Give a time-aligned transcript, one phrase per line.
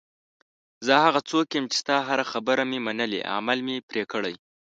[0.85, 4.35] زه هغه څوک یم چې ستا هره خبره مې منلې، عمل مې پرې کړی.